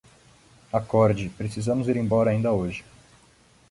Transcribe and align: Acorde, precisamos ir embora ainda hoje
Acorde, 0.73 1.29
precisamos 1.37 1.87
ir 1.87 1.95
embora 1.95 2.31
ainda 2.31 2.51
hoje 2.51 2.83